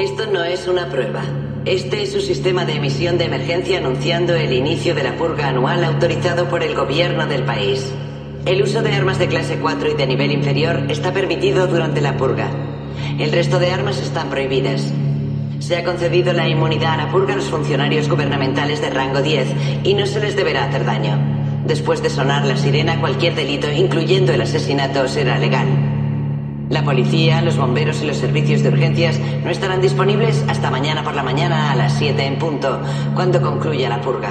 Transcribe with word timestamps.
Esto 0.00 0.24
no 0.24 0.42
es 0.42 0.66
una 0.66 0.88
prueba. 0.88 1.20
Este 1.66 2.02
es 2.02 2.12
su 2.12 2.22
sistema 2.22 2.64
de 2.64 2.76
emisión 2.76 3.18
de 3.18 3.26
emergencia 3.26 3.76
anunciando 3.76 4.34
el 4.34 4.54
inicio 4.54 4.94
de 4.94 5.02
la 5.02 5.14
purga 5.14 5.48
anual 5.48 5.84
autorizado 5.84 6.48
por 6.48 6.62
el 6.62 6.74
gobierno 6.74 7.26
del 7.26 7.42
país. 7.42 7.92
El 8.46 8.62
uso 8.62 8.80
de 8.80 8.94
armas 8.94 9.18
de 9.18 9.28
clase 9.28 9.58
4 9.60 9.90
y 9.90 9.94
de 9.96 10.06
nivel 10.06 10.32
inferior 10.32 10.86
está 10.88 11.12
permitido 11.12 11.66
durante 11.66 12.00
la 12.00 12.16
purga. 12.16 12.48
El 13.18 13.30
resto 13.30 13.58
de 13.58 13.72
armas 13.72 14.00
están 14.00 14.30
prohibidas. 14.30 14.90
Se 15.58 15.76
ha 15.76 15.84
concedido 15.84 16.32
la 16.32 16.48
inmunidad 16.48 16.94
a 16.94 17.04
la 17.04 17.12
purga 17.12 17.34
a 17.34 17.36
los 17.36 17.50
funcionarios 17.50 18.08
gubernamentales 18.08 18.80
de 18.80 18.88
rango 18.88 19.20
10 19.20 19.48
y 19.84 19.92
no 19.92 20.06
se 20.06 20.20
les 20.20 20.34
deberá 20.34 20.64
hacer 20.64 20.86
daño. 20.86 21.18
Después 21.66 22.02
de 22.02 22.08
sonar 22.08 22.46
la 22.46 22.56
sirena, 22.56 22.98
cualquier 23.00 23.34
delito, 23.34 23.70
incluyendo 23.70 24.32
el 24.32 24.40
asesinato, 24.40 25.06
será 25.08 25.38
legal. 25.38 25.99
La 26.70 26.84
policía, 26.84 27.42
los 27.42 27.56
bomberos 27.56 28.00
y 28.00 28.06
los 28.06 28.16
servicios 28.16 28.62
de 28.62 28.68
urgencias 28.68 29.18
no 29.42 29.50
estarán 29.50 29.80
disponibles 29.80 30.44
hasta 30.46 30.70
mañana 30.70 31.02
por 31.02 31.16
la 31.16 31.24
mañana 31.24 31.72
a 31.72 31.74
las 31.74 31.94
7 31.94 32.24
en 32.24 32.38
punto, 32.38 32.80
cuando 33.12 33.42
concluya 33.42 33.88
la 33.88 34.00
purga. 34.00 34.30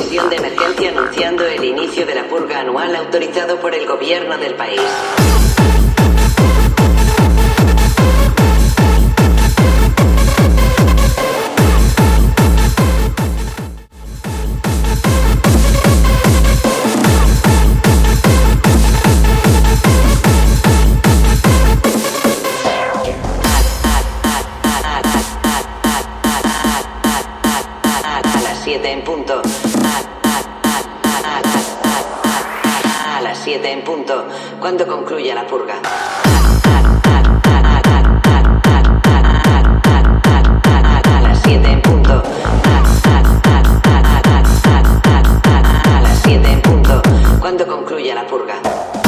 Sistema 0.00 0.28
de 0.28 0.36
emergencia 0.36 0.90
anunciando 0.90 1.46
el 1.46 1.64
inicio 1.64 2.06
de 2.06 2.14
la 2.14 2.24
purga 2.24 2.60
anual 2.60 2.94
autorizado 2.96 3.60
por 3.60 3.74
el 3.74 3.86
gobierno 3.86 4.38
del 4.38 4.54
país. 4.54 4.80
A 28.02 28.40
las 28.42 28.64
7 28.64 28.90
en 28.90 29.04
punto. 29.04 29.42
7 33.50 33.72
en 33.72 33.82
punto, 33.82 34.28
cuando 34.60 34.86
concluya 34.86 35.34
la 35.34 35.44
purga. 35.44 35.74
A 41.02 41.20
las 41.20 41.42
7 41.42 41.68
en 41.68 41.82
punto. 41.82 42.22
A 45.82 46.00
las 46.00 46.22
7 46.22 46.48
en 46.48 46.62
punto, 46.62 47.02
cuando 47.40 47.66
concluya 47.66 48.14
la 48.14 48.24
purga. 48.24 48.99